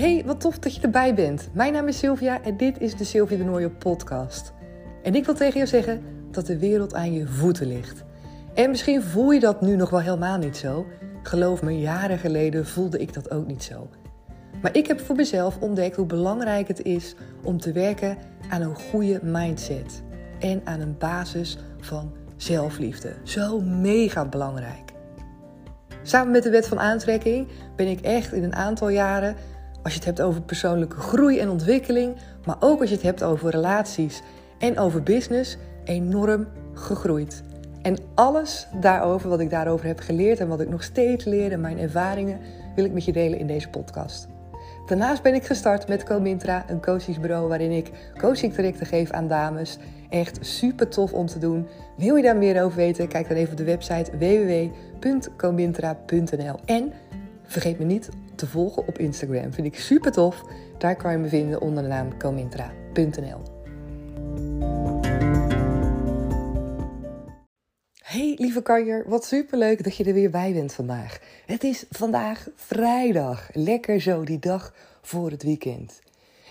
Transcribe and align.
Hey, 0.00 0.22
wat 0.26 0.40
tof 0.40 0.58
dat 0.58 0.74
je 0.74 0.80
erbij 0.80 1.14
bent. 1.14 1.48
Mijn 1.52 1.72
naam 1.72 1.88
is 1.88 1.98
Sylvia 1.98 2.42
en 2.42 2.56
dit 2.56 2.80
is 2.80 2.96
de 2.96 3.04
Sylvia 3.04 3.36
de 3.36 3.44
Nooijen 3.44 3.76
podcast. 3.76 4.52
En 5.02 5.14
ik 5.14 5.24
wil 5.24 5.34
tegen 5.34 5.54
jou 5.54 5.66
zeggen 5.66 6.02
dat 6.30 6.46
de 6.46 6.58
wereld 6.58 6.94
aan 6.94 7.12
je 7.12 7.26
voeten 7.26 7.66
ligt. 7.66 8.04
En 8.54 8.70
misschien 8.70 9.02
voel 9.02 9.30
je 9.30 9.40
dat 9.40 9.60
nu 9.60 9.76
nog 9.76 9.90
wel 9.90 10.00
helemaal 10.00 10.38
niet 10.38 10.56
zo. 10.56 10.86
Geloof 11.22 11.62
me, 11.62 11.78
jaren 11.78 12.18
geleden 12.18 12.66
voelde 12.66 12.98
ik 12.98 13.14
dat 13.14 13.30
ook 13.30 13.46
niet 13.46 13.62
zo. 13.62 13.88
Maar 14.62 14.76
ik 14.76 14.86
heb 14.86 15.00
voor 15.00 15.16
mezelf 15.16 15.58
ontdekt 15.58 15.96
hoe 15.96 16.06
belangrijk 16.06 16.68
het 16.68 16.82
is 16.82 17.14
om 17.42 17.58
te 17.60 17.72
werken 17.72 18.16
aan 18.48 18.62
een 18.62 18.76
goede 18.90 19.20
mindset. 19.22 20.02
En 20.38 20.60
aan 20.64 20.80
een 20.80 20.98
basis 20.98 21.58
van 21.80 22.12
zelfliefde. 22.36 23.14
Zo 23.22 23.60
mega 23.60 24.24
belangrijk. 24.24 24.92
Samen 26.02 26.32
met 26.32 26.42
de 26.42 26.50
wet 26.50 26.68
van 26.68 26.78
aantrekking 26.78 27.48
ben 27.76 27.86
ik 27.86 28.00
echt 28.00 28.32
in 28.32 28.44
een 28.44 28.54
aantal 28.54 28.88
jaren, 28.88 29.36
als 29.82 29.92
je 29.92 29.98
het 29.98 30.08
hebt 30.08 30.22
over 30.22 30.42
persoonlijke 30.42 30.96
groei 30.96 31.38
en 31.38 31.50
ontwikkeling, 31.50 32.16
maar 32.44 32.56
ook 32.60 32.80
als 32.80 32.88
je 32.88 32.94
het 32.94 33.04
hebt 33.04 33.22
over 33.22 33.50
relaties 33.50 34.22
en 34.58 34.78
over 34.78 35.02
business, 35.02 35.56
enorm 35.84 36.46
gegroeid. 36.74 37.42
En 37.82 37.96
alles 38.14 38.66
daarover, 38.80 39.28
wat 39.28 39.40
ik 39.40 39.50
daarover 39.50 39.86
heb 39.86 40.00
geleerd 40.00 40.40
en 40.40 40.48
wat 40.48 40.60
ik 40.60 40.68
nog 40.68 40.82
steeds 40.82 41.24
leer 41.24 41.52
en 41.52 41.60
mijn 41.60 41.78
ervaringen, 41.78 42.38
wil 42.74 42.84
ik 42.84 42.92
met 42.92 43.04
je 43.04 43.12
delen 43.12 43.38
in 43.38 43.46
deze 43.46 43.68
podcast. 43.68 44.28
Daarnaast 44.86 45.22
ben 45.22 45.34
ik 45.34 45.44
gestart 45.44 45.88
met 45.88 46.04
Comintra, 46.04 46.64
een 46.68 46.80
coachingsbureau 46.80 47.48
waarin 47.48 47.70
ik 47.70 47.90
coachingtrajecten 48.18 48.86
geef 48.86 49.10
aan 49.10 49.28
dames. 49.28 49.78
Echt 50.08 50.38
super 50.40 50.88
tof 50.88 51.12
om 51.12 51.26
te 51.26 51.38
doen. 51.38 51.66
Wil 51.96 52.16
je 52.16 52.22
daar 52.22 52.36
meer 52.36 52.62
over 52.62 52.76
weten? 52.76 53.08
Kijk 53.08 53.28
dan 53.28 53.36
even 53.36 53.50
op 53.50 53.56
de 53.56 53.64
website 53.64 54.10
www.comintra.nl. 54.18 56.54
En 56.64 56.92
vergeet 57.42 57.78
me 57.78 57.84
niet 57.84 58.08
te 58.40 58.46
volgen 58.46 58.86
op 58.86 58.98
Instagram. 58.98 59.52
Vind 59.52 59.66
ik 59.66 59.78
super 59.78 60.12
tof. 60.12 60.44
Daar 60.78 60.96
kan 60.96 61.12
je 61.12 61.18
me 61.18 61.28
vinden 61.28 61.60
onder 61.60 61.82
de 61.82 61.88
naam 61.88 62.18
comintra.nl. 62.18 63.42
Hey 68.02 68.34
lieve 68.38 68.62
kanjer, 68.62 69.04
wat 69.08 69.24
superleuk 69.24 69.84
dat 69.84 69.96
je 69.96 70.04
er 70.04 70.14
weer 70.14 70.30
bij 70.30 70.52
bent 70.52 70.72
vandaag. 70.72 71.18
Het 71.46 71.64
is 71.64 71.84
vandaag 71.90 72.48
vrijdag, 72.54 73.48
lekker 73.52 74.00
zo 74.00 74.24
die 74.24 74.38
dag 74.38 74.74
voor 75.02 75.30
het 75.30 75.42
weekend. 75.42 76.00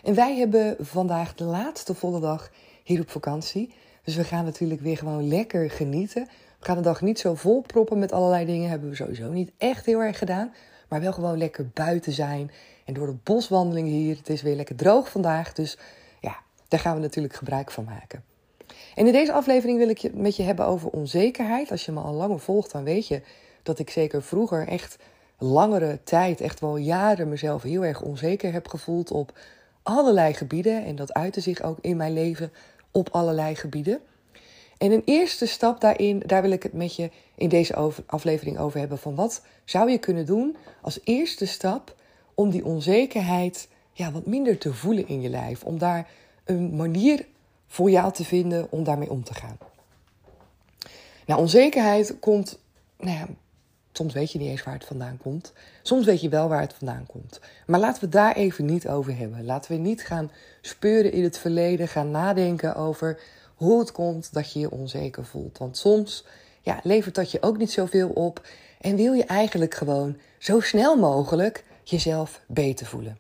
En 0.03 0.15
wij 0.15 0.37
hebben 0.37 0.75
vandaag 0.79 1.35
de 1.35 1.43
laatste 1.43 1.93
volle 1.93 2.19
dag 2.19 2.51
hier 2.83 2.99
op 2.99 3.09
vakantie. 3.09 3.73
Dus 4.03 4.15
we 4.15 4.23
gaan 4.23 4.45
natuurlijk 4.45 4.81
weer 4.81 4.97
gewoon 4.97 5.27
lekker 5.27 5.69
genieten. 5.69 6.27
We 6.59 6.65
gaan 6.65 6.77
de 6.77 6.81
dag 6.81 7.02
niet 7.02 7.19
zo 7.19 7.35
vol 7.35 7.61
proppen 7.61 7.99
met 7.99 8.11
allerlei 8.11 8.45
dingen. 8.45 8.69
Hebben 8.69 8.89
we 8.89 8.95
sowieso 8.95 9.31
niet 9.31 9.52
echt 9.57 9.85
heel 9.85 9.99
erg 9.99 10.17
gedaan. 10.17 10.53
Maar 10.88 11.02
wel 11.02 11.13
gewoon 11.13 11.38
lekker 11.38 11.69
buiten 11.73 12.11
zijn. 12.11 12.52
En 12.85 12.93
door 12.93 13.05
de 13.05 13.17
boswandeling 13.23 13.88
hier. 13.88 14.17
Het 14.17 14.29
is 14.29 14.41
weer 14.41 14.55
lekker 14.55 14.75
droog 14.75 15.09
vandaag. 15.09 15.53
Dus 15.53 15.77
ja, 16.21 16.35
daar 16.67 16.80
gaan 16.80 16.95
we 16.95 17.02
natuurlijk 17.02 17.33
gebruik 17.33 17.71
van 17.71 17.83
maken. 17.83 18.23
En 18.95 19.05
in 19.05 19.11
deze 19.11 19.33
aflevering 19.33 19.77
wil 19.77 19.89
ik 19.89 20.02
het 20.02 20.15
met 20.15 20.35
je 20.35 20.43
hebben 20.43 20.65
over 20.65 20.89
onzekerheid. 20.89 21.71
Als 21.71 21.85
je 21.85 21.91
me 21.91 21.99
al 21.99 22.13
langer 22.13 22.39
volgt, 22.39 22.71
dan 22.71 22.83
weet 22.83 23.07
je 23.07 23.21
dat 23.63 23.80
ik 23.80 23.89
zeker 23.89 24.23
vroeger 24.23 24.67
echt 24.67 24.97
langere 25.37 25.99
tijd, 26.03 26.41
echt 26.41 26.59
wel 26.59 26.77
jaren, 26.77 27.30
mezelf 27.30 27.61
heel 27.61 27.85
erg 27.85 28.02
onzeker 28.02 28.53
heb 28.53 28.67
gevoeld 28.67 29.11
op 29.11 29.37
allerlei 29.83 30.33
gebieden. 30.33 30.85
En 30.85 30.95
dat 30.95 31.13
uitte 31.13 31.41
zich 31.41 31.61
ook 31.61 31.77
in 31.81 31.97
mijn 31.97 32.13
leven 32.13 32.52
op 32.91 33.09
allerlei 33.11 33.55
gebieden. 33.55 33.99
En 34.80 34.91
een 34.91 35.02
eerste 35.05 35.45
stap 35.45 35.81
daarin, 35.81 36.23
daar 36.25 36.41
wil 36.41 36.52
ik 36.52 36.63
het 36.63 36.73
met 36.73 36.95
je 36.95 37.09
in 37.35 37.49
deze 37.49 37.91
aflevering 38.05 38.58
over 38.58 38.80
hebben. 38.80 38.97
Van 38.97 39.16
wat 39.16 39.41
zou 39.66 39.91
je 39.91 39.97
kunnen 39.97 40.25
doen 40.25 40.55
als 40.81 40.99
eerste 41.03 41.45
stap 41.45 41.95
om 42.33 42.49
die 42.49 42.66
onzekerheid 42.66 43.67
ja, 43.94 44.11
wat 44.11 44.25
minder 44.25 44.58
te 44.58 44.73
voelen 44.73 45.08
in 45.08 45.21
je 45.21 45.30
lijf? 45.30 45.63
Om 45.63 45.77
daar 45.77 46.09
een 46.44 46.75
manier 46.75 47.25
voor 47.67 47.89
jou 47.89 48.14
te 48.14 48.23
vinden 48.26 48.67
om 48.70 48.83
daarmee 48.83 49.09
om 49.09 49.23
te 49.23 49.33
gaan. 49.33 49.58
Nou, 51.26 51.39
onzekerheid 51.42 52.15
komt, 52.20 52.59
nou 52.98 53.17
ja, 53.17 53.27
soms 53.92 54.14
weet 54.14 54.32
je 54.32 54.39
niet 54.39 54.49
eens 54.49 54.64
waar 54.64 54.73
het 54.73 54.86
vandaan 54.86 55.17
komt. 55.17 55.53
Soms 55.82 56.05
weet 56.05 56.21
je 56.21 56.30
wel 56.30 56.48
waar 56.48 56.61
het 56.61 56.73
vandaan 56.73 57.05
komt. 57.05 57.39
Maar 57.67 57.80
laten 57.80 58.03
we 58.03 58.09
daar 58.09 58.36
even 58.36 58.65
niet 58.65 58.87
over 58.87 59.17
hebben. 59.17 59.45
Laten 59.45 59.71
we 59.71 59.77
niet 59.77 60.05
gaan 60.05 60.32
speuren 60.61 61.11
in 61.11 61.23
het 61.23 61.37
verleden, 61.37 61.87
gaan 61.87 62.11
nadenken 62.11 62.76
over 62.76 63.20
hoe 63.59 63.80
het 63.80 63.92
komt 63.92 64.33
dat 64.33 64.52
je 64.52 64.59
je 64.59 64.71
onzeker 64.71 65.25
voelt. 65.25 65.58
Want 65.58 65.77
soms 65.77 66.25
ja, 66.61 66.80
levert 66.83 67.15
dat 67.15 67.31
je 67.31 67.42
ook 67.42 67.58
niet 67.58 67.71
zoveel 67.71 68.09
op 68.09 68.47
en 68.81 68.95
wil 68.95 69.14
je 69.14 69.23
eigenlijk 69.23 69.73
gewoon 69.73 70.17
zo 70.37 70.59
snel 70.59 70.97
mogelijk 70.97 71.64
jezelf 71.83 72.42
beter 72.47 72.86
voelen. 72.86 73.17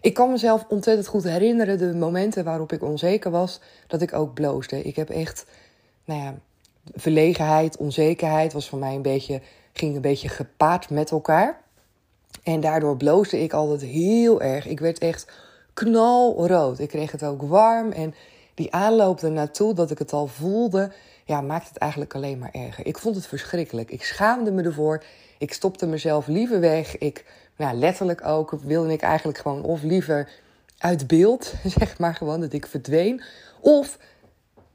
Ik 0.00 0.14
kan 0.14 0.30
mezelf 0.30 0.64
ontzettend 0.68 1.06
goed 1.06 1.24
herinneren 1.24 1.78
de 1.78 1.94
momenten 1.94 2.44
waarop 2.44 2.72
ik 2.72 2.82
onzeker 2.82 3.30
was, 3.30 3.60
dat 3.86 4.02
ik 4.02 4.12
ook 4.12 4.34
bloosde. 4.34 4.82
Ik 4.82 4.96
heb 4.96 5.10
echt, 5.10 5.46
nou 6.04 6.20
ja, 6.20 6.34
verlegenheid, 6.94 7.76
onzekerheid 7.76 8.52
was 8.52 8.68
voor 8.68 8.78
mij 8.78 8.94
een 8.94 9.02
beetje, 9.02 9.40
ging 9.72 9.94
een 9.94 10.00
beetje 10.00 10.28
gepaard 10.28 10.90
met 10.90 11.10
elkaar. 11.10 11.60
En 12.42 12.60
daardoor 12.60 12.96
bloosde 12.96 13.42
ik 13.42 13.52
altijd 13.52 13.80
heel 13.80 14.42
erg. 14.42 14.66
Ik 14.66 14.80
werd 14.80 14.98
echt 14.98 15.32
knalrood. 15.74 16.78
Ik 16.78 16.88
kreeg 16.88 17.12
het 17.12 17.24
ook 17.24 17.42
warm 17.42 17.92
en 17.92 18.14
die 18.54 18.72
aanloop 18.72 19.22
ernaartoe, 19.22 19.74
dat 19.74 19.90
ik 19.90 19.98
het 19.98 20.12
al 20.12 20.26
voelde, 20.26 20.92
ja, 21.24 21.40
maakte 21.40 21.68
het 21.68 21.78
eigenlijk 21.78 22.14
alleen 22.14 22.38
maar 22.38 22.50
erger. 22.52 22.86
Ik 22.86 22.98
vond 22.98 23.16
het 23.16 23.26
verschrikkelijk. 23.26 23.90
Ik 23.90 24.04
schaamde 24.04 24.50
me 24.50 24.62
ervoor. 24.62 25.04
Ik 25.38 25.52
stopte 25.52 25.86
mezelf 25.86 26.26
liever 26.26 26.60
weg. 26.60 26.98
Ik 26.98 27.24
nou, 27.56 27.76
letterlijk 27.76 28.24
ook 28.26 28.50
wilde 28.50 28.92
ik 28.92 29.02
eigenlijk 29.02 29.38
gewoon 29.38 29.62
of 29.62 29.82
liever 29.82 30.28
uit 30.78 31.06
beeld, 31.06 31.54
zeg 31.78 31.98
maar 31.98 32.14
gewoon, 32.14 32.40
dat 32.40 32.52
ik 32.52 32.66
verdween. 32.66 33.22
Of 33.60 33.98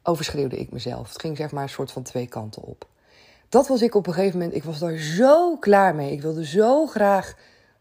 overschreeuwde 0.04 0.58
ik 0.58 0.72
mezelf. 0.72 1.08
Het 1.08 1.22
ging 1.22 1.38
zeg 1.38 1.52
maar 1.52 1.64
een 1.64 1.70
soort 1.70 1.92
van 1.92 2.04
twee 2.04 2.28
kanten 2.28 2.62
op. 2.62 2.88
Dat 3.50 3.68
was 3.68 3.82
ik 3.82 3.96
op 3.96 4.08
een 4.08 4.14
gegeven 4.14 4.38
moment, 4.40 4.56
ik 4.56 4.64
was 4.64 4.80
daar 4.80 4.98
zo 4.98 5.58
klaar 5.58 5.96
mee. 5.96 6.12
Ik 6.12 6.22
wilde 6.22 6.46
zo 6.46 6.86
graag 6.86 7.36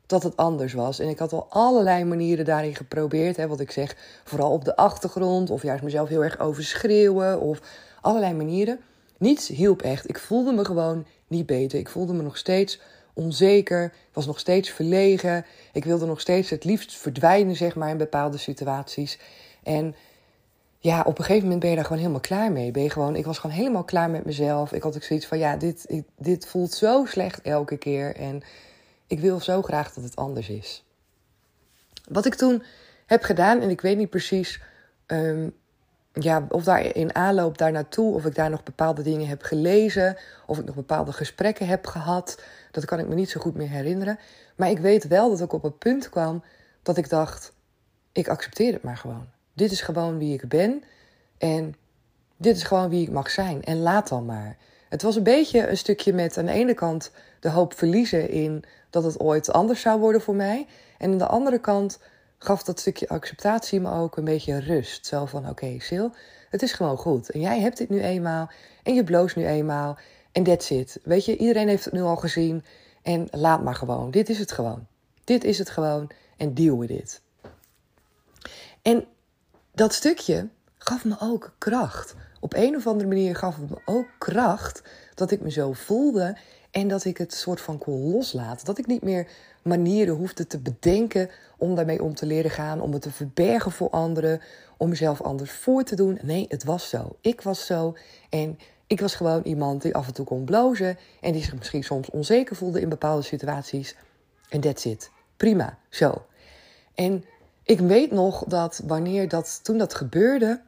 dat 0.06 0.22
het 0.22 0.36
anders 0.36 0.72
was. 0.72 0.98
En 0.98 1.08
ik 1.08 1.18
had 1.18 1.32
al 1.32 1.46
allerlei 1.48 2.04
manieren 2.04 2.44
daarin 2.44 2.74
geprobeerd. 2.74 3.36
Hè, 3.36 3.46
wat 3.46 3.60
ik 3.60 3.70
zeg, 3.70 3.96
vooral 4.24 4.52
op 4.52 4.64
de 4.64 4.76
achtergrond. 4.76 5.50
Of 5.50 5.62
juist 5.62 5.82
mezelf 5.82 6.08
heel 6.08 6.24
erg 6.24 6.38
overschreeuwen. 6.38 7.40
Of 7.40 7.60
allerlei 8.00 8.34
manieren. 8.34 8.80
Niets 9.18 9.48
hielp 9.48 9.82
echt. 9.82 10.08
Ik 10.08 10.18
voelde 10.18 10.52
me 10.52 10.64
gewoon 10.64 11.06
niet 11.26 11.46
beter. 11.46 11.78
Ik 11.78 11.88
voelde 11.88 12.12
me 12.12 12.22
nog 12.22 12.36
steeds 12.36 12.80
onzeker. 13.12 13.84
Ik 13.84 14.12
was 14.12 14.26
nog 14.26 14.38
steeds 14.38 14.70
verlegen. 14.70 15.44
Ik 15.72 15.84
wilde 15.84 16.06
nog 16.06 16.20
steeds 16.20 16.50
het 16.50 16.64
liefst 16.64 16.96
verdwijnen, 16.96 17.56
zeg 17.56 17.74
maar, 17.74 17.90
in 17.90 17.96
bepaalde 17.96 18.36
situaties. 18.36 19.18
En 19.62 19.94
ja, 20.78 21.00
op 21.00 21.18
een 21.18 21.24
gegeven 21.24 21.42
moment 21.42 21.60
ben 21.60 21.70
je 21.70 21.76
daar 21.76 21.84
gewoon 21.84 22.00
helemaal 22.00 22.20
klaar 22.20 22.52
mee. 22.52 22.70
Ben 22.70 22.82
je 22.82 22.90
gewoon, 22.90 23.16
ik 23.16 23.24
was 23.24 23.38
gewoon 23.38 23.56
helemaal 23.56 23.84
klaar 23.84 24.10
met 24.10 24.24
mezelf. 24.24 24.72
Ik 24.72 24.82
had 24.82 24.96
ook 24.96 25.02
zoiets 25.02 25.26
van, 25.26 25.38
ja, 25.38 25.56
dit, 25.56 26.02
dit 26.16 26.46
voelt 26.46 26.72
zo 26.72 27.04
slecht 27.04 27.40
elke 27.42 27.76
keer. 27.76 28.16
En 28.16 28.42
ik 29.06 29.20
wil 29.20 29.40
zo 29.40 29.62
graag 29.62 29.92
dat 29.92 30.04
het 30.04 30.16
anders 30.16 30.48
is. 30.48 30.84
Wat 32.08 32.26
ik 32.26 32.34
toen 32.34 32.62
heb 33.06 33.22
gedaan, 33.22 33.60
en 33.60 33.70
ik 33.70 33.80
weet 33.80 33.96
niet 33.96 34.10
precies 34.10 34.60
um, 35.06 35.54
ja, 36.12 36.46
of 36.48 36.64
daar 36.64 36.96
in 36.96 37.14
aanloop 37.14 37.58
daar 37.58 37.72
naartoe, 37.72 38.14
of 38.14 38.24
ik 38.24 38.34
daar 38.34 38.50
nog 38.50 38.62
bepaalde 38.62 39.02
dingen 39.02 39.28
heb 39.28 39.42
gelezen, 39.42 40.16
of 40.46 40.58
ik 40.58 40.64
nog 40.64 40.74
bepaalde 40.74 41.12
gesprekken 41.12 41.66
heb 41.66 41.86
gehad, 41.86 42.42
dat 42.70 42.84
kan 42.84 42.98
ik 42.98 43.08
me 43.08 43.14
niet 43.14 43.30
zo 43.30 43.40
goed 43.40 43.54
meer 43.54 43.68
herinneren. 43.68 44.18
Maar 44.56 44.70
ik 44.70 44.78
weet 44.78 45.06
wel 45.06 45.30
dat 45.30 45.40
ik 45.40 45.52
op 45.52 45.64
een 45.64 45.78
punt 45.78 46.08
kwam 46.08 46.42
dat 46.82 46.96
ik 46.96 47.08
dacht: 47.08 47.52
ik 48.12 48.28
accepteer 48.28 48.72
het 48.72 48.82
maar 48.82 48.96
gewoon. 48.96 49.26
Dit 49.52 49.70
is 49.70 49.80
gewoon 49.80 50.18
wie 50.18 50.34
ik 50.34 50.48
ben 50.48 50.82
en 51.38 51.74
dit 52.36 52.56
is 52.56 52.62
gewoon 52.62 52.88
wie 52.88 53.02
ik 53.02 53.10
mag 53.10 53.30
zijn. 53.30 53.64
En 53.64 53.80
laat 53.80 54.08
dan 54.08 54.24
maar. 54.24 54.56
Het 54.88 55.02
was 55.02 55.16
een 55.16 55.22
beetje 55.22 55.68
een 55.68 55.76
stukje 55.76 56.12
met 56.12 56.38
aan 56.38 56.46
de 56.46 56.52
ene 56.52 56.74
kant 56.74 57.10
de 57.40 57.50
hoop 57.50 57.74
verliezen 57.74 58.30
in 58.30 58.64
dat 58.90 59.04
het 59.04 59.20
ooit 59.20 59.52
anders 59.52 59.80
zou 59.80 60.00
worden 60.00 60.20
voor 60.20 60.34
mij. 60.34 60.66
En 60.98 61.10
aan 61.10 61.18
de 61.18 61.26
andere 61.26 61.58
kant 61.58 61.98
gaf 62.38 62.62
dat 62.62 62.80
stukje 62.80 63.08
acceptatie 63.08 63.80
me 63.80 63.90
ook 63.90 64.16
een 64.16 64.24
beetje 64.24 64.58
rust. 64.60 65.06
Zo 65.06 65.26
van, 65.26 65.40
oké, 65.40 65.50
okay, 65.50 65.78
Sil, 65.88 66.08
het 66.50 66.62
is 66.62 66.72
gewoon 66.72 66.96
goed. 66.96 67.30
En 67.30 67.40
jij 67.40 67.60
hebt 67.60 67.76
dit 67.76 67.88
nu 67.88 68.00
eenmaal 68.00 68.50
en 68.82 68.94
je 68.94 69.04
bloost 69.04 69.36
nu 69.36 69.46
eenmaal 69.46 69.98
en 70.32 70.42
that's 70.42 70.70
it. 70.70 71.00
Weet 71.02 71.24
je, 71.24 71.36
iedereen 71.36 71.68
heeft 71.68 71.84
het 71.84 71.94
nu 71.94 72.02
al 72.02 72.16
gezien 72.16 72.64
en 73.02 73.28
laat 73.30 73.62
maar 73.62 73.74
gewoon. 73.74 74.10
Dit 74.10 74.28
is 74.28 74.38
het 74.38 74.52
gewoon. 74.52 74.86
Dit 75.24 75.44
is 75.44 75.58
het 75.58 75.70
gewoon 75.70 76.10
en 76.36 76.54
deal 76.54 76.78
with 76.78 76.90
it. 76.90 77.22
En 78.82 79.06
dat 79.72 79.92
stukje 79.92 80.48
gaf 80.78 81.04
me 81.04 81.16
ook 81.20 81.54
kracht. 81.58 82.14
Op 82.46 82.54
een 82.54 82.76
of 82.76 82.86
andere 82.86 83.08
manier 83.08 83.36
gaf 83.36 83.56
het 83.56 83.70
me 83.70 83.76
ook 83.84 84.06
kracht 84.18 84.82
dat 85.14 85.30
ik 85.30 85.40
me 85.40 85.50
zo 85.50 85.72
voelde 85.72 86.36
en 86.70 86.88
dat 86.88 87.04
ik 87.04 87.18
het 87.18 87.34
soort 87.34 87.60
van 87.60 87.78
kon 87.78 88.12
loslaten. 88.12 88.66
Dat 88.66 88.78
ik 88.78 88.86
niet 88.86 89.02
meer 89.02 89.28
manieren 89.62 90.14
hoefde 90.14 90.46
te 90.46 90.58
bedenken 90.58 91.30
om 91.58 91.74
daarmee 91.74 92.02
om 92.02 92.14
te 92.14 92.26
leren 92.26 92.50
gaan, 92.50 92.80
om 92.80 92.92
het 92.92 93.02
te 93.02 93.10
verbergen 93.10 93.72
voor 93.72 93.90
anderen, 93.90 94.40
om 94.76 94.88
mezelf 94.88 95.22
anders 95.22 95.50
voor 95.50 95.82
te 95.82 95.96
doen. 95.96 96.18
Nee, 96.22 96.46
het 96.48 96.64
was 96.64 96.88
zo. 96.88 97.16
Ik 97.20 97.40
was 97.40 97.66
zo 97.66 97.96
en 98.30 98.58
ik 98.86 99.00
was 99.00 99.14
gewoon 99.14 99.42
iemand 99.42 99.82
die 99.82 99.94
af 99.94 100.06
en 100.06 100.14
toe 100.14 100.24
kon 100.24 100.44
blozen 100.44 100.98
en 101.20 101.32
die 101.32 101.42
zich 101.42 101.54
misschien 101.56 101.84
soms 101.84 102.10
onzeker 102.10 102.56
voelde 102.56 102.80
in 102.80 102.88
bepaalde 102.88 103.22
situaties. 103.22 103.96
En 104.48 104.60
that's 104.60 104.84
it. 104.84 105.10
Prima, 105.36 105.78
zo. 105.88 106.26
En 106.94 107.24
ik 107.62 107.80
weet 107.80 108.10
nog 108.10 108.44
dat 108.44 108.82
wanneer 108.86 109.28
dat, 109.28 109.60
toen 109.62 109.78
dat 109.78 109.94
gebeurde, 109.94 110.60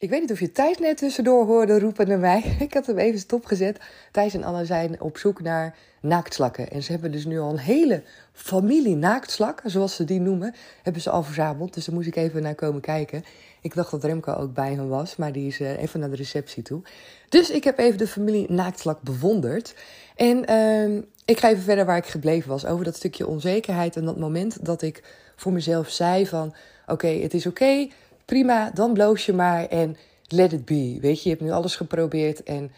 ik 0.00 0.10
weet 0.10 0.20
niet 0.20 0.30
of 0.30 0.40
je 0.40 0.52
Thijs 0.52 0.78
net 0.78 0.96
tussendoor 0.96 1.46
hoorde 1.46 1.78
roepen 1.78 2.08
naar 2.08 2.18
mij. 2.18 2.56
Ik 2.58 2.74
had 2.74 2.86
hem 2.86 2.98
even 2.98 3.18
stopgezet. 3.18 3.78
Thijs 4.12 4.34
en 4.34 4.44
Anna 4.44 4.64
zijn 4.64 5.00
op 5.00 5.18
zoek 5.18 5.42
naar 5.42 5.76
naaktslakken. 6.00 6.70
En 6.70 6.82
ze 6.82 6.92
hebben 6.92 7.12
dus 7.12 7.24
nu 7.24 7.38
al 7.38 7.50
een 7.50 7.58
hele 7.58 8.02
familie 8.32 8.96
naaktslakken, 8.96 9.70
zoals 9.70 9.94
ze 9.94 10.04
die 10.04 10.20
noemen, 10.20 10.54
hebben 10.82 11.02
ze 11.02 11.10
al 11.10 11.22
verzameld. 11.22 11.74
Dus 11.74 11.84
daar 11.84 11.94
moest 11.94 12.06
ik 12.06 12.16
even 12.16 12.42
naar 12.42 12.54
komen 12.54 12.80
kijken. 12.80 13.24
Ik 13.60 13.74
dacht 13.74 13.90
dat 13.90 14.04
Remco 14.04 14.32
ook 14.32 14.54
bij 14.54 14.74
hen 14.74 14.88
was, 14.88 15.16
maar 15.16 15.32
die 15.32 15.46
is 15.46 15.60
eh, 15.60 15.82
even 15.82 16.00
naar 16.00 16.10
de 16.10 16.16
receptie 16.16 16.62
toe. 16.62 16.82
Dus 17.28 17.50
ik 17.50 17.64
heb 17.64 17.78
even 17.78 17.98
de 17.98 18.06
familie 18.06 18.50
naaktslak 18.50 19.02
bewonderd. 19.02 19.74
En 20.16 20.50
uh, 20.50 21.02
ik 21.24 21.38
ga 21.38 21.48
even 21.48 21.62
verder 21.62 21.86
waar 21.86 21.96
ik 21.96 22.06
gebleven 22.06 22.50
was, 22.50 22.66
over 22.66 22.84
dat 22.84 22.96
stukje 22.96 23.26
onzekerheid 23.26 23.96
en 23.96 24.04
dat 24.04 24.18
moment 24.18 24.64
dat 24.64 24.82
ik 24.82 25.02
voor 25.36 25.52
mezelf 25.52 25.90
zei 25.90 26.26
van... 26.26 26.54
Oké, 26.86 27.06
het 27.06 27.34
is 27.34 27.46
oké, 27.46 27.88
prima, 28.30 28.70
dan 28.74 28.92
bloos 28.92 29.26
je 29.26 29.32
maar 29.32 29.66
en 29.66 29.96
let 30.26 30.52
it 30.52 30.64
be. 30.64 30.98
Weet 31.00 31.22
je, 31.22 31.28
je 31.28 31.34
hebt 31.34 31.40
nu 31.40 31.50
alles 31.50 31.76
geprobeerd 31.76 32.42
en 32.42 32.72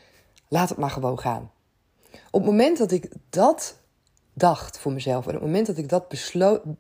laat 0.49 0.69
het 0.69 0.79
maar 0.79 0.91
gewoon 0.91 1.19
gaan. 1.19 1.51
Op 2.31 2.41
het 2.41 2.51
moment 2.51 2.79
dat 2.79 2.91
ik 2.91 3.09
dat 3.31 3.77
dacht 4.33 4.79
voor 4.79 4.93
mezelf 4.93 5.27
en 5.27 5.35
op 5.35 5.41
het 5.41 5.45
moment 5.45 5.67
dat 5.67 5.77
ik 5.77 5.89
dat 5.89 6.09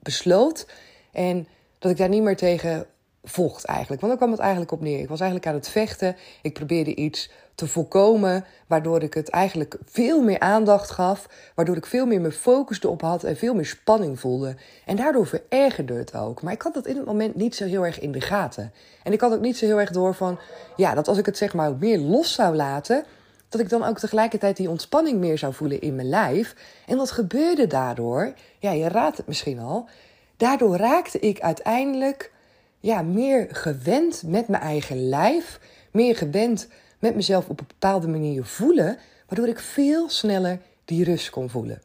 besloot, 0.02 0.66
en 1.12 1.46
dat 1.78 1.90
ik 1.90 1.96
daar 1.96 2.08
niet 2.08 2.22
meer 2.22 2.36
tegen 2.36 2.86
vocht 3.22 3.64
eigenlijk. 3.64 4.00
Want 4.00 4.12
dan 4.12 4.20
kwam 4.20 4.30
het 4.30 4.40
eigenlijk 4.40 4.72
op 4.72 4.80
neer. 4.80 5.00
Ik 5.00 5.08
was 5.08 5.20
eigenlijk 5.20 5.50
aan 5.50 5.58
het 5.58 5.68
vechten. 5.68 6.16
Ik 6.42 6.52
probeerde 6.52 6.94
iets 6.94 7.30
te 7.54 7.66
voorkomen, 7.66 8.44
waardoor 8.66 9.02
ik 9.02 9.14
het 9.14 9.28
eigenlijk 9.28 9.78
veel 9.84 10.22
meer 10.22 10.40
aandacht 10.40 10.90
gaf, 10.90 11.28
waardoor 11.54 11.76
ik 11.76 11.86
veel 11.86 12.06
meer 12.06 12.20
mijn 12.20 12.32
focus 12.32 12.82
erop 12.82 13.00
had 13.00 13.24
en 13.24 13.36
veel 13.36 13.54
meer 13.54 13.66
spanning 13.66 14.20
voelde. 14.20 14.56
En 14.86 14.96
daardoor 14.96 15.26
verergerde 15.26 15.94
het 15.94 16.14
ook. 16.14 16.42
Maar 16.42 16.52
ik 16.52 16.62
had 16.62 16.74
dat 16.74 16.86
in 16.86 16.96
het 16.96 17.06
moment 17.06 17.34
niet 17.34 17.54
zo 17.54 17.64
heel 17.64 17.86
erg 17.86 18.00
in 18.00 18.12
de 18.12 18.20
gaten. 18.20 18.72
En 19.02 19.12
ik 19.12 19.20
had 19.20 19.32
ook 19.32 19.40
niet 19.40 19.56
zo 19.56 19.66
heel 19.66 19.80
erg 19.80 19.90
door 19.90 20.14
van, 20.14 20.38
ja, 20.76 20.94
dat 20.94 21.08
als 21.08 21.18
ik 21.18 21.26
het 21.26 21.36
zeg 21.36 21.54
maar 21.54 21.76
meer 21.76 21.98
los 21.98 22.32
zou 22.32 22.56
laten, 22.56 23.04
dat 23.48 23.60
ik 23.60 23.68
dan 23.68 23.84
ook 23.84 23.98
tegelijkertijd 23.98 24.56
die 24.56 24.70
ontspanning 24.70 25.18
meer 25.18 25.38
zou 25.38 25.54
voelen 25.54 25.80
in 25.80 25.94
mijn 25.94 26.08
lijf. 26.08 26.54
En 26.86 26.96
wat 26.96 27.10
gebeurde 27.10 27.66
daardoor? 27.66 28.32
Ja, 28.58 28.70
je 28.70 28.88
raadt 28.88 29.16
het 29.16 29.26
misschien 29.26 29.58
al. 29.58 29.88
Daardoor 30.36 30.76
raakte 30.76 31.18
ik 31.18 31.40
uiteindelijk 31.40 32.32
ja, 32.80 33.02
meer 33.02 33.46
gewend 33.50 34.22
met 34.26 34.48
mijn 34.48 34.62
eigen 34.62 35.08
lijf, 35.08 35.60
meer 35.90 36.16
gewend 36.16 36.68
met 37.02 37.14
mezelf 37.14 37.48
op 37.48 37.60
een 37.60 37.66
bepaalde 37.66 38.08
manier 38.08 38.44
voelen, 38.44 38.98
waardoor 39.28 39.48
ik 39.48 39.58
veel 39.58 40.08
sneller 40.08 40.60
die 40.84 41.04
rust 41.04 41.30
kon 41.30 41.50
voelen. 41.50 41.82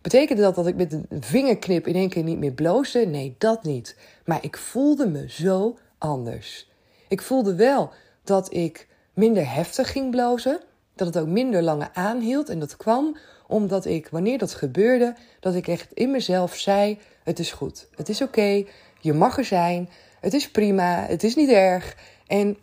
Betekende 0.00 0.42
dat 0.42 0.54
dat 0.54 0.66
ik 0.66 0.76
met 0.76 0.92
een 0.92 1.06
vingerknip 1.20 1.86
in 1.86 1.94
één 1.94 2.08
keer 2.08 2.22
niet 2.22 2.38
meer 2.38 2.52
bloosde? 2.52 3.06
Nee, 3.06 3.34
dat 3.38 3.64
niet. 3.64 3.96
Maar 4.24 4.38
ik 4.44 4.56
voelde 4.56 5.08
me 5.08 5.30
zo 5.30 5.78
anders. 5.98 6.70
Ik 7.08 7.22
voelde 7.22 7.54
wel 7.54 7.92
dat 8.24 8.52
ik 8.52 8.88
minder 9.12 9.54
heftig 9.54 9.92
ging 9.92 10.10
blozen, 10.10 10.60
dat 10.94 11.06
het 11.06 11.18
ook 11.18 11.28
minder 11.28 11.62
langer 11.62 11.90
aanhield. 11.92 12.48
En 12.48 12.58
dat 12.58 12.76
kwam 12.76 13.16
omdat 13.46 13.84
ik, 13.84 14.08
wanneer 14.08 14.38
dat 14.38 14.54
gebeurde, 14.54 15.14
dat 15.40 15.54
ik 15.54 15.68
echt 15.68 15.92
in 15.92 16.10
mezelf 16.10 16.54
zei: 16.54 16.98
Het 17.22 17.38
is 17.38 17.52
goed, 17.52 17.88
het 17.94 18.08
is 18.08 18.22
oké, 18.22 18.64
je 19.00 19.12
mag 19.12 19.38
er 19.38 19.44
zijn, 19.44 19.88
het 20.20 20.34
is 20.34 20.50
prima, 20.50 21.06
het 21.06 21.22
is 21.22 21.34
niet 21.34 21.50
erg. 21.50 21.96
En 22.26 22.56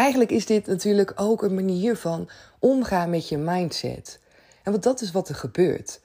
eigenlijk 0.00 0.30
is 0.30 0.46
dit 0.46 0.66
natuurlijk 0.66 1.12
ook 1.14 1.42
een 1.42 1.54
manier 1.54 1.96
van 1.96 2.28
omgaan 2.58 3.10
met 3.10 3.28
je 3.28 3.36
mindset. 3.36 4.18
En 4.62 4.72
wat 4.72 4.82
dat 4.82 5.00
is 5.00 5.10
wat 5.10 5.28
er 5.28 5.34
gebeurt. 5.34 6.00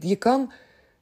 Je 0.00 0.16
kan 0.16 0.52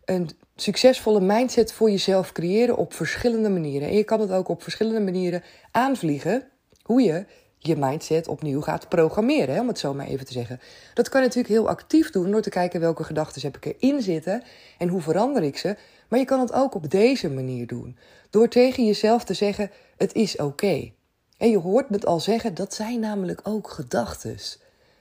een 0.05 0.31
succesvolle 0.57 1.21
mindset 1.21 1.73
voor 1.73 1.91
jezelf 1.91 2.33
creëren 2.33 2.77
op 2.77 2.93
verschillende 2.93 3.49
manieren. 3.49 3.89
En 3.89 3.95
je 3.95 4.05
kan 4.05 4.21
het 4.21 4.31
ook 4.31 4.49
op 4.49 4.63
verschillende 4.63 5.01
manieren 5.01 5.43
aanvliegen. 5.71 6.49
Hoe 6.83 7.03
je 7.03 7.25
je 7.59 7.77
mindset 7.77 8.29
opnieuw 8.29 8.61
gaat 8.61 8.89
programmeren, 8.89 9.61
om 9.61 9.69
het 9.69 9.79
zo 9.79 9.95
maar 9.95 10.07
even 10.07 10.27
te 10.27 10.33
zeggen. 10.33 10.61
Dat 10.95 11.09
kan 11.09 11.21
je 11.21 11.27
natuurlijk 11.27 11.55
heel 11.55 11.69
actief 11.69 12.11
doen 12.11 12.31
door 12.31 12.43
te 12.43 12.51
kijken 12.51 12.81
welke 12.81 13.05
gedachten 13.05 13.43
heb 13.43 13.57
ik 13.57 13.75
erin 13.79 14.03
zitten 14.03 14.43
en 14.79 14.89
hoe 14.89 15.01
verander 15.01 15.43
ik 15.43 15.59
ze. 15.59 15.77
Maar 16.09 16.19
je 16.19 16.25
kan 16.25 16.41
het 16.41 16.53
ook 16.53 16.75
op 16.75 16.91
deze 16.91 17.31
manier 17.31 17.67
doen. 17.67 17.97
Door 18.31 18.49
tegen 18.49 18.87
jezelf 18.87 19.25
te 19.25 19.35
zeggen: 19.35 19.71
het 19.97 20.15
is 20.15 20.37
oké. 20.37 20.91
En 21.39 21.51
je 21.51 21.59
hoort 21.59 21.91
me 21.91 22.07
al 22.07 22.21
zeggen, 22.21 22.55
dat 22.55 22.75
zijn 22.75 23.01
namelijk 23.01 23.41
ook 23.43 23.71
gedachten. 23.71 24.37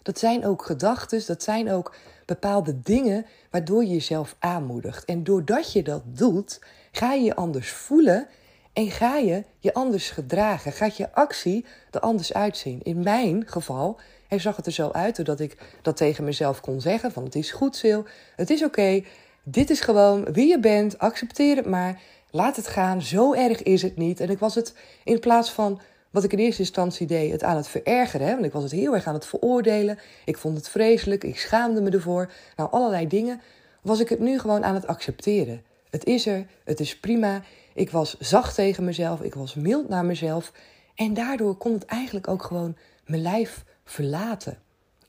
Dat 0.01 0.19
zijn 0.19 0.45
ook 0.45 0.65
gedachten, 0.65 1.23
dat 1.27 1.43
zijn 1.43 1.71
ook 1.71 1.95
bepaalde 2.25 2.81
dingen 2.81 3.25
waardoor 3.51 3.83
je 3.83 3.93
jezelf 3.93 4.35
aanmoedigt. 4.39 5.05
En 5.05 5.23
doordat 5.23 5.71
je 5.71 5.83
dat 5.83 6.01
doet, 6.05 6.59
ga 6.91 7.13
je 7.13 7.23
je 7.23 7.35
anders 7.35 7.71
voelen 7.71 8.27
en 8.73 8.91
ga 8.91 9.15
je 9.15 9.43
je 9.59 9.73
anders 9.73 10.09
gedragen. 10.09 10.71
Gaat 10.71 10.97
je 10.97 11.13
actie 11.13 11.65
er 11.91 11.99
anders 11.99 12.33
uitzien. 12.33 12.79
In 12.83 13.03
mijn 13.03 13.47
geval 13.47 13.99
hij 14.27 14.39
zag 14.39 14.55
het 14.55 14.65
er 14.65 14.71
zo 14.71 14.89
uit 14.91 15.15
doordat 15.15 15.39
ik 15.39 15.57
dat 15.81 15.97
tegen 15.97 16.23
mezelf 16.23 16.61
kon 16.61 16.81
zeggen: 16.81 17.11
van 17.11 17.23
het 17.23 17.35
is 17.35 17.51
goed, 17.51 17.75
Sil, 17.81 18.01
het 18.35 18.49
is 18.49 18.63
oké, 18.63 19.03
dit 19.43 19.69
is 19.69 19.81
gewoon 19.81 20.23
wie 20.23 20.47
je 20.47 20.59
bent, 20.59 20.99
accepteer 20.99 21.55
het 21.55 21.65
maar, 21.65 22.01
laat 22.31 22.55
het 22.55 22.67
gaan, 22.67 23.01
zo 23.01 23.33
erg 23.33 23.63
is 23.63 23.81
het 23.81 23.97
niet. 23.97 24.19
En 24.19 24.29
ik 24.29 24.39
was 24.39 24.55
het 24.55 24.73
in 25.03 25.19
plaats 25.19 25.51
van 25.51 25.79
wat 26.11 26.23
ik 26.23 26.33
in 26.33 26.39
eerste 26.39 26.61
instantie 26.61 27.07
deed, 27.07 27.31
het 27.31 27.43
aan 27.43 27.55
het 27.55 27.67
verergeren. 27.67 28.27
Hè? 28.27 28.33
Want 28.33 28.45
ik 28.45 28.51
was 28.51 28.63
het 28.63 28.71
heel 28.71 28.93
erg 28.93 29.07
aan 29.07 29.13
het 29.13 29.25
veroordelen. 29.25 29.99
Ik 30.25 30.37
vond 30.37 30.57
het 30.57 30.69
vreselijk. 30.69 31.23
Ik 31.23 31.39
schaamde 31.39 31.81
me 31.81 31.89
ervoor. 31.89 32.31
Nou, 32.55 32.71
allerlei 32.71 33.07
dingen. 33.07 33.41
Was 33.81 33.99
ik 33.99 34.09
het 34.09 34.19
nu 34.19 34.39
gewoon 34.39 34.63
aan 34.63 34.75
het 34.75 34.87
accepteren. 34.87 35.63
Het 35.89 36.05
is 36.05 36.25
er. 36.25 36.45
Het 36.63 36.79
is 36.79 36.99
prima. 36.99 37.41
Ik 37.73 37.89
was 37.89 38.19
zacht 38.19 38.55
tegen 38.55 38.83
mezelf. 38.83 39.21
Ik 39.21 39.33
was 39.33 39.55
mild 39.55 39.89
naar 39.89 40.05
mezelf. 40.05 40.51
En 40.95 41.13
daardoor 41.13 41.55
kon 41.55 41.73
het 41.73 41.85
eigenlijk 41.85 42.27
ook 42.27 42.43
gewoon 42.43 42.77
mijn 43.05 43.21
lijf 43.21 43.63
verlaten. 43.83 44.57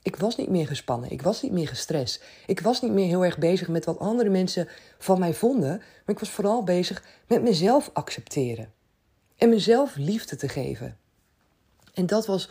Ik 0.01 0.15
was 0.15 0.35
niet 0.35 0.49
meer 0.49 0.67
gespannen. 0.67 1.11
Ik 1.11 1.21
was 1.21 1.41
niet 1.41 1.51
meer 1.51 1.67
gestrest. 1.67 2.23
Ik 2.45 2.59
was 2.59 2.81
niet 2.81 2.91
meer 2.91 3.07
heel 3.07 3.25
erg 3.25 3.37
bezig 3.37 3.67
met 3.67 3.85
wat 3.85 3.99
andere 3.99 4.29
mensen 4.29 4.67
van 4.97 5.19
mij 5.19 5.33
vonden. 5.33 5.77
Maar 5.77 6.15
ik 6.15 6.19
was 6.19 6.29
vooral 6.29 6.63
bezig 6.63 7.03
met 7.27 7.41
mezelf 7.41 7.89
accepteren 7.93 8.77
en 9.39 9.49
mezelf 9.49 9.95
liefde 9.95 10.35
te 10.35 10.47
geven. 10.47 10.97
En 11.93 12.05
dat 12.05 12.25
was 12.25 12.49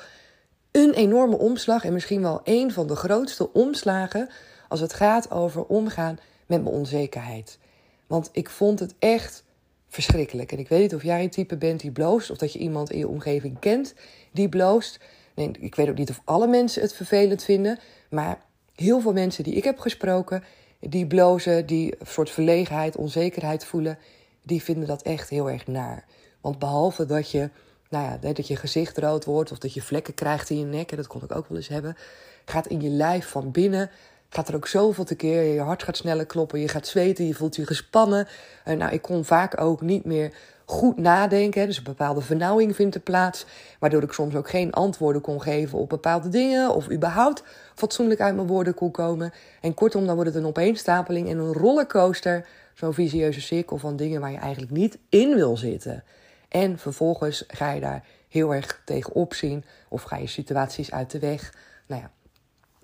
een 0.70 0.92
enorme 0.92 1.38
omslag 1.38 1.84
en 1.84 1.92
misschien 1.92 2.22
wel 2.22 2.40
een 2.44 2.72
van 2.72 2.86
de 2.86 2.96
grootste 2.96 3.52
omslagen 3.52 4.28
als 4.68 4.80
het 4.80 4.92
gaat 4.92 5.30
over 5.30 5.64
omgaan 5.64 6.18
met 6.46 6.62
mijn 6.62 6.74
onzekerheid. 6.74 7.58
Want 8.06 8.28
ik 8.32 8.50
vond 8.50 8.80
het 8.80 8.94
echt 8.98 9.44
verschrikkelijk. 9.88 10.52
En 10.52 10.58
ik 10.58 10.68
weet 10.68 10.80
niet 10.80 10.94
of 10.94 11.02
jij 11.02 11.22
een 11.22 11.30
type 11.30 11.56
bent 11.56 11.80
die 11.80 11.90
bloost, 11.90 12.30
of 12.30 12.36
dat 12.36 12.52
je 12.52 12.58
iemand 12.58 12.90
in 12.90 12.98
je 12.98 13.08
omgeving 13.08 13.58
kent 13.58 13.94
die 14.32 14.48
bloost. 14.48 15.00
Nee, 15.34 15.50
ik 15.60 15.74
weet 15.74 15.88
ook 15.88 15.98
niet 15.98 16.10
of 16.10 16.20
alle 16.24 16.46
mensen 16.46 16.82
het 16.82 16.92
vervelend 16.92 17.44
vinden, 17.44 17.78
maar 18.10 18.40
heel 18.74 19.00
veel 19.00 19.12
mensen 19.12 19.44
die 19.44 19.54
ik 19.54 19.64
heb 19.64 19.78
gesproken, 19.78 20.44
die 20.80 21.06
blozen, 21.06 21.66
die 21.66 21.94
een 21.98 22.06
soort 22.06 22.30
verlegenheid, 22.30 22.96
onzekerheid 22.96 23.64
voelen, 23.64 23.98
die 24.42 24.62
vinden 24.62 24.88
dat 24.88 25.02
echt 25.02 25.28
heel 25.28 25.50
erg 25.50 25.66
naar. 25.66 26.04
Want 26.40 26.58
behalve 26.58 27.06
dat 27.06 27.30
je, 27.30 27.50
nou 27.90 28.04
ja, 28.04 28.32
dat 28.32 28.46
je 28.46 28.56
gezicht 28.56 28.98
rood 28.98 29.24
wordt 29.24 29.52
of 29.52 29.58
dat 29.58 29.74
je 29.74 29.82
vlekken 29.82 30.14
krijgt 30.14 30.50
in 30.50 30.58
je 30.58 30.64
nek, 30.64 30.90
en 30.90 30.96
dat 30.96 31.06
kon 31.06 31.22
ik 31.22 31.36
ook 31.36 31.48
wel 31.48 31.56
eens 31.56 31.68
hebben, 31.68 31.96
gaat 32.44 32.66
in 32.66 32.80
je 32.80 32.90
lijf 32.90 33.28
van 33.28 33.50
binnen, 33.50 33.90
gaat 34.28 34.48
er 34.48 34.54
ook 34.54 34.66
zoveel 34.66 35.04
te 35.04 35.14
keer. 35.14 35.42
Je 35.42 35.60
hart 35.60 35.82
gaat 35.82 35.96
sneller 35.96 36.26
kloppen, 36.26 36.60
je 36.60 36.68
gaat 36.68 36.86
zweten, 36.86 37.26
je 37.26 37.34
voelt 37.34 37.56
je 37.56 37.66
gespannen. 37.66 38.28
En 38.64 38.78
nou, 38.78 38.92
ik 38.92 39.02
kon 39.02 39.24
vaak 39.24 39.60
ook 39.60 39.80
niet 39.80 40.04
meer 40.04 40.32
goed 40.64 40.96
nadenken. 40.96 41.66
Dus 41.66 41.76
een 41.76 41.82
bepaalde 41.82 42.20
vernauwing 42.20 42.74
vindt 42.74 42.94
er 42.94 43.00
plaats. 43.00 43.46
Waardoor 43.78 44.02
ik 44.02 44.12
soms 44.12 44.34
ook 44.34 44.48
geen 44.48 44.72
antwoorden 44.72 45.22
kon 45.22 45.42
geven 45.42 45.78
op 45.78 45.88
bepaalde 45.88 46.28
dingen. 46.28 46.74
Of 46.74 46.90
überhaupt 46.90 47.42
fatsoenlijk 47.74 48.20
uit 48.20 48.34
mijn 48.34 48.46
woorden 48.46 48.74
kon 48.74 48.90
komen. 48.90 49.32
En 49.60 49.74
kortom, 49.74 50.06
dan 50.06 50.14
wordt 50.14 50.30
het 50.34 50.42
een 50.42 50.48
opeenstapeling 50.48 51.28
en 51.28 51.38
een 51.38 51.52
rollercoaster. 51.52 52.46
Zo'n 52.74 52.94
visieuze 52.94 53.40
cirkel 53.40 53.78
van 53.78 53.96
dingen 53.96 54.20
waar 54.20 54.32
je 54.32 54.38
eigenlijk 54.38 54.72
niet 54.72 54.98
in 55.08 55.34
wil 55.34 55.56
zitten. 55.56 56.04
En 56.48 56.78
vervolgens 56.78 57.44
ga 57.46 57.72
je 57.72 57.80
daar 57.80 58.04
heel 58.28 58.54
erg 58.54 58.82
tegen 58.84 59.12
opzien 59.12 59.64
of 59.88 60.02
ga 60.02 60.16
je 60.16 60.26
situaties 60.26 60.90
uit 60.90 61.10
de 61.10 61.18
weg. 61.18 61.54
Nou 61.86 62.00
ja, 62.00 62.10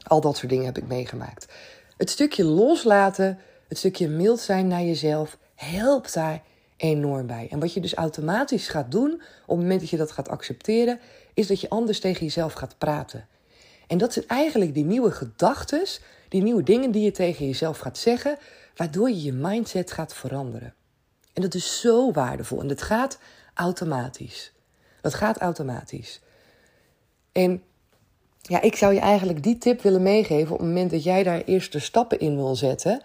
al 0.02 0.20
dat 0.20 0.36
soort 0.36 0.50
dingen 0.50 0.64
heb 0.64 0.78
ik 0.78 0.86
meegemaakt. 0.86 1.52
Het 1.96 2.10
stukje 2.10 2.44
loslaten, 2.44 3.38
het 3.68 3.78
stukje 3.78 4.08
mild 4.08 4.40
zijn 4.40 4.66
naar 4.66 4.82
jezelf, 4.82 5.38
helpt 5.54 6.14
daar 6.14 6.42
enorm 6.76 7.26
bij. 7.26 7.48
En 7.50 7.60
wat 7.60 7.72
je 7.72 7.80
dus 7.80 7.94
automatisch 7.94 8.68
gaat 8.68 8.90
doen 8.90 9.12
op 9.12 9.56
het 9.56 9.58
moment 9.58 9.80
dat 9.80 9.90
je 9.90 9.96
dat 9.96 10.12
gaat 10.12 10.28
accepteren, 10.28 11.00
is 11.34 11.46
dat 11.46 11.60
je 11.60 11.68
anders 11.68 12.00
tegen 12.00 12.24
jezelf 12.24 12.52
gaat 12.52 12.78
praten. 12.78 13.28
En 13.86 13.98
dat 13.98 14.12
zijn 14.12 14.28
eigenlijk 14.28 14.74
die 14.74 14.84
nieuwe 14.84 15.10
gedachten, 15.10 15.86
die 16.28 16.42
nieuwe 16.42 16.62
dingen 16.62 16.90
die 16.90 17.02
je 17.02 17.10
tegen 17.10 17.46
jezelf 17.46 17.78
gaat 17.78 17.98
zeggen, 17.98 18.38
waardoor 18.76 19.08
je 19.08 19.22
je 19.22 19.32
mindset 19.32 19.92
gaat 19.92 20.14
veranderen. 20.14 20.74
En 21.32 21.42
dat 21.42 21.54
is 21.54 21.80
zo 21.80 22.12
waardevol. 22.12 22.60
En 22.60 22.66
dat 22.66 22.82
gaat 22.82 23.18
automatisch. 23.54 24.52
Dat 25.00 25.14
gaat 25.14 25.38
automatisch. 25.38 26.20
En 27.32 27.62
ja, 28.40 28.60
ik 28.60 28.76
zou 28.76 28.94
je 28.94 29.00
eigenlijk 29.00 29.42
die 29.42 29.58
tip 29.58 29.82
willen 29.82 30.02
meegeven 30.02 30.52
op 30.52 30.58
het 30.58 30.68
moment 30.68 30.90
dat 30.90 31.04
jij 31.04 31.22
daar 31.22 31.42
eerst 31.44 31.72
de 31.72 31.78
stappen 31.78 32.18
in 32.18 32.36
wil 32.36 32.54
zetten. 32.54 33.02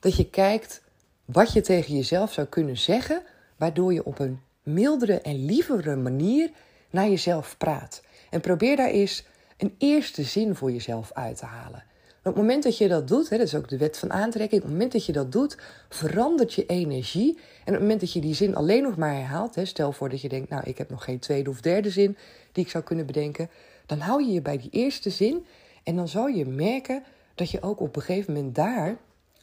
Dat 0.00 0.16
je 0.16 0.30
kijkt, 0.30 0.82
wat 1.24 1.52
je 1.52 1.60
tegen 1.60 1.94
jezelf 1.94 2.32
zou 2.32 2.46
kunnen 2.46 2.76
zeggen, 2.78 3.22
waardoor 3.56 3.92
je 3.92 4.04
op 4.04 4.18
een 4.18 4.40
mildere 4.62 5.20
en 5.20 5.44
lievere 5.44 5.96
manier 5.96 6.50
naar 6.90 7.08
jezelf 7.08 7.56
praat. 7.58 8.02
En 8.30 8.40
probeer 8.40 8.76
daar 8.76 8.90
eens 8.90 9.24
een 9.56 9.74
eerste 9.78 10.22
zin 10.22 10.54
voor 10.54 10.72
jezelf 10.72 11.12
uit 11.12 11.36
te 11.36 11.44
halen. 11.44 11.84
Op 12.26 12.34
het 12.34 12.42
moment 12.42 12.62
dat 12.62 12.78
je 12.78 12.88
dat 12.88 13.08
doet, 13.08 13.28
hè, 13.28 13.36
dat 13.36 13.46
is 13.46 13.54
ook 13.54 13.68
de 13.68 13.76
wet 13.76 13.98
van 13.98 14.12
aantrekking, 14.12 14.62
op 14.62 14.66
het 14.68 14.76
moment 14.76 14.92
dat 14.92 15.06
je 15.06 15.12
dat 15.12 15.32
doet, 15.32 15.58
verandert 15.88 16.54
je 16.54 16.66
energie. 16.66 17.34
En 17.34 17.66
op 17.66 17.72
het 17.72 17.80
moment 17.80 18.00
dat 18.00 18.12
je 18.12 18.20
die 18.20 18.34
zin 18.34 18.56
alleen 18.56 18.82
nog 18.82 18.96
maar 18.96 19.14
herhaalt, 19.14 19.54
hè, 19.54 19.64
stel 19.64 19.92
voor 19.92 20.08
dat 20.08 20.20
je 20.20 20.28
denkt, 20.28 20.48
nou 20.48 20.62
ik 20.64 20.78
heb 20.78 20.90
nog 20.90 21.04
geen 21.04 21.18
tweede 21.18 21.50
of 21.50 21.60
derde 21.60 21.90
zin 21.90 22.16
die 22.52 22.64
ik 22.64 22.70
zou 22.70 22.84
kunnen 22.84 23.06
bedenken, 23.06 23.50
dan 23.86 23.98
hou 23.98 24.24
je 24.24 24.32
je 24.32 24.42
bij 24.42 24.58
die 24.58 24.70
eerste 24.70 25.10
zin 25.10 25.46
en 25.82 25.96
dan 25.96 26.08
zal 26.08 26.26
je 26.26 26.46
merken 26.46 27.02
dat 27.34 27.50
je 27.50 27.62
ook 27.62 27.80
op 27.80 27.96
een 27.96 28.02
gegeven 28.02 28.34
moment 28.34 28.54
daar 28.54 28.96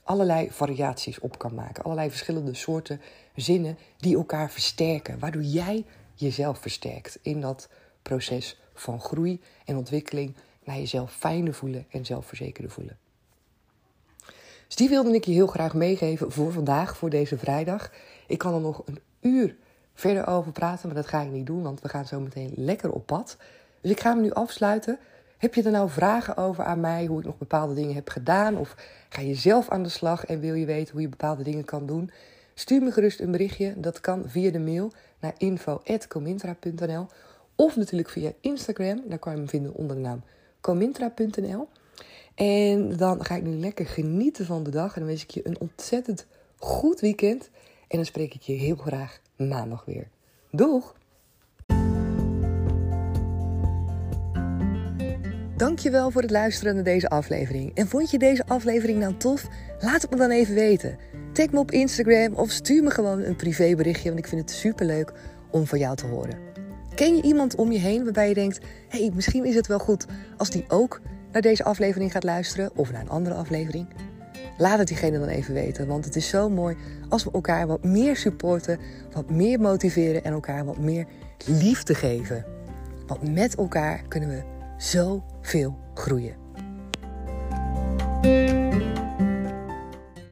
allerlei 0.04 0.52
variaties 0.52 1.20
op 1.20 1.38
kan 1.38 1.54
maken. 1.54 1.84
Allerlei 1.84 2.10
verschillende 2.10 2.54
soorten 2.54 3.02
zinnen 3.36 3.78
die 3.98 4.16
elkaar 4.16 4.52
versterken, 4.52 5.20
waardoor 5.20 5.42
jij 5.42 5.86
jezelf 6.16 6.58
versterkt 6.58 7.20
in 7.22 7.42
dat 7.42 7.70
proces 8.02 8.60
van 8.74 9.00
groei 9.00 9.42
en 9.66 9.78
ontwikkeling 9.78 10.36
naar 10.66 10.78
jezelf 10.78 11.14
fijner 11.14 11.54
voelen 11.54 11.86
en 11.90 12.06
zelfverzekerder 12.06 12.72
voelen. 12.72 12.98
Dus 14.68 14.76
die 14.76 14.90
wilde 14.90 15.14
ik 15.14 15.26
je 15.26 15.32
heel 15.32 15.48
graag 15.48 15.74
meegeven 15.74 16.32
voor 16.32 16.52
vandaag, 16.52 16.98
voor 16.98 17.10
deze 17.10 17.38
vrijdag. 17.38 17.92
Ik 18.28 18.38
kan 18.38 18.54
er 18.54 18.62
nog 18.62 18.82
een 18.86 19.00
uur 19.22 19.56
verder 19.94 20.28
over 20.28 20.52
praten, 20.52 20.88
maar 20.88 20.96
dat 20.96 21.08
ga 21.08 21.22
ik 21.22 21.32
niet 21.32 21.46
doen, 21.46 21.64
want 21.64 21.82
we 21.82 21.90
gaan 21.90 22.06
zo 22.06 22.20
meteen 22.20 22.52
lekker 22.56 22.92
op 22.92 23.06
pad. 23.06 23.38
Dus 23.82 23.92
ik 23.92 24.00
ga 24.00 24.14
hem 24.14 24.22
nu 24.22 24.32
afsluiten. 24.32 25.00
Heb 25.38 25.54
je 25.54 25.64
er 25.64 25.72
nou 25.72 25.90
vragen 25.90 26.38
over 26.38 26.64
aan 26.64 26.80
mij, 26.80 27.06
hoe 27.06 27.20
ik 27.20 27.26
nog 27.26 27.38
bepaalde 27.38 27.74
dingen 27.74 27.96
heb 27.96 28.10
gedaan? 28.10 28.58
Of 28.58 28.76
ga 29.10 29.22
je 29.22 29.36
zelf 29.36 29.70
aan 29.70 29.84
de 29.84 29.90
slag 29.90 30.26
en 30.26 30.40
wil 30.40 30.54
je 30.54 30.66
weten 30.66 30.94
hoe 30.94 31.02
je 31.02 31.10
bepaalde 31.10 31.44
dingen 31.44 31.66
kan 31.66 31.86
doen? 31.86 32.12
Stuur 32.54 32.82
me 32.82 32.92
gerust 32.92 33.20
een 33.20 33.32
berichtje. 33.32 33.74
Dat 33.80 34.02
kan 34.02 34.24
via 34.28 34.52
de 34.52 34.60
mail 34.60 34.92
naar 35.20 35.34
info.comintra.nl 35.38 37.08
of 37.56 37.76
natuurlijk 37.76 38.10
via 38.10 38.32
Instagram. 38.40 39.02
Daar 39.08 39.20
kan 39.20 39.36
je 39.36 39.42
me 39.42 39.48
vinden 39.48 39.74
onder 39.74 39.96
de 39.96 40.02
naam 40.02 40.24
comintra.nl. 40.64 41.68
En 42.36 42.98
dan 42.98 43.26
ga 43.26 43.36
ik 43.36 43.44
nu 43.44 43.56
lekker 43.56 43.86
genieten 43.86 44.46
van 44.46 44.64
de 44.64 44.70
dag. 44.70 44.94
En 44.94 45.00
dan 45.00 45.10
wens 45.10 45.24
ik 45.24 45.32
je 45.32 45.48
een 45.48 45.60
ontzettend 45.60 46.26
goed 46.58 47.00
weekend. 47.00 47.50
En 47.88 47.98
dan 47.98 48.06
spreek 48.06 48.34
ik 48.34 48.42
je 48.42 48.54
heel 48.54 48.76
graag 48.76 49.20
maandag 49.36 49.86
weer. 49.86 50.08
Doeg! 50.52 50.96
Dankjewel 55.58 56.12
voor 56.12 56.22
het 56.22 56.32
luisteren 56.32 56.76
naar 56.76 56.84
deze 56.84 57.10
aflevering. 57.10 57.76
En 57.76 57.88
vond 57.88 58.12
je 58.12 58.18
deze 58.18 58.46
aflevering 58.48 59.00
nou 59.00 59.18
tof? 59.18 59.48
Laat 59.80 60.02
het 60.02 60.12
me 60.12 60.18
dan 60.18 60.30
even 60.30 60.56
weten. 60.56 60.98
Tag 61.34 61.52
me 61.52 61.60
op 61.60 61.72
Instagram 61.72 62.34
of 62.34 62.50
stuur 62.50 62.84
me 62.84 62.92
gewoon 62.92 63.20
een 63.20 63.36
privéberichtje, 63.36 64.08
want 64.08 64.20
ik 64.20 64.28
vind 64.28 64.42
het 64.42 64.52
superleuk 64.52 65.14
om 65.52 65.68
van 65.68 65.80
jou 65.80 65.96
te 65.96 66.06
horen. 66.06 66.53
Ken 66.96 67.16
je 67.16 67.22
iemand 67.22 67.56
om 67.56 67.72
je 67.72 67.80
heen 67.80 68.04
waarbij 68.04 68.28
je 68.28 68.34
denkt: 68.34 68.60
hé, 68.88 69.00
hey, 69.00 69.12
misschien 69.14 69.46
is 69.46 69.56
het 69.56 69.68
wel 69.68 69.80
goed 69.80 70.06
als 70.38 70.50
die 70.50 70.66
ook 70.68 71.02
naar 71.32 71.42
deze 71.42 71.64
aflevering 71.64 72.12
gaat 72.12 72.24
luisteren 72.24 72.72
of 72.76 72.92
naar 72.92 73.02
een 73.02 73.10
andere 73.10 73.36
aflevering? 73.36 73.88
Laat 74.58 74.78
het 74.78 74.88
diegene 74.88 75.20
dan 75.20 75.28
even 75.28 75.54
weten, 75.54 75.88
want 75.88 76.06
het 76.06 76.16
is 76.16 76.30
zo 76.30 76.50
mooi 76.50 76.78
als 77.10 77.24
we 77.24 77.32
elkaar 77.32 77.68
wat 77.68 77.84
meer 77.84 78.16
supporten, 78.16 78.80
wat 79.14 79.30
meer 79.30 79.60
motiveren 79.60 80.24
en 80.24 80.34
elkaar 80.34 80.66
wat 80.66 80.78
meer 80.78 81.06
liefde 81.46 81.96
geven. 81.96 82.46
Want 83.08 83.34
met 83.34 83.56
elkaar 83.56 84.02
kunnen 84.08 84.30
we 84.30 84.44
zoveel 84.78 85.76
groeien. 85.94 86.42